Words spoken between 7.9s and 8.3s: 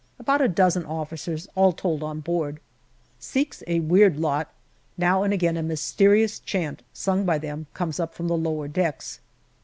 up from